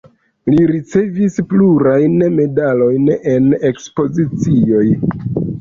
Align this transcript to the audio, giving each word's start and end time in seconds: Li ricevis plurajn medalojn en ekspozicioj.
Li 0.51 0.61
ricevis 0.71 1.35
plurajn 1.51 2.15
medalojn 2.39 3.13
en 3.35 3.53
ekspozicioj. 3.73 4.85